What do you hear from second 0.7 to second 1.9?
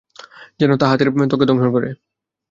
তা হাতের ত্বককে দংশন করে।